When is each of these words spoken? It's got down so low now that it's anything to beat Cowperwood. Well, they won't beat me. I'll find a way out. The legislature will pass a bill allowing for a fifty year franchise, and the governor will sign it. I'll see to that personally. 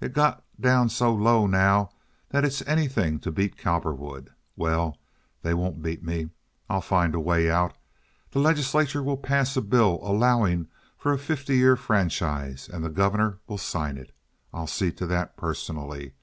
It's 0.00 0.14
got 0.14 0.42
down 0.58 0.88
so 0.88 1.14
low 1.14 1.46
now 1.46 1.90
that 2.30 2.46
it's 2.46 2.62
anything 2.62 3.18
to 3.20 3.30
beat 3.30 3.58
Cowperwood. 3.58 4.30
Well, 4.56 4.96
they 5.42 5.52
won't 5.52 5.82
beat 5.82 6.02
me. 6.02 6.30
I'll 6.70 6.80
find 6.80 7.14
a 7.14 7.20
way 7.20 7.50
out. 7.50 7.76
The 8.30 8.38
legislature 8.38 9.02
will 9.02 9.18
pass 9.18 9.54
a 9.54 9.60
bill 9.60 9.98
allowing 10.00 10.68
for 10.96 11.12
a 11.12 11.18
fifty 11.18 11.58
year 11.58 11.76
franchise, 11.76 12.70
and 12.72 12.82
the 12.82 12.88
governor 12.88 13.40
will 13.46 13.58
sign 13.58 13.98
it. 13.98 14.16
I'll 14.50 14.66
see 14.66 14.90
to 14.92 15.04
that 15.08 15.36
personally. 15.36 16.14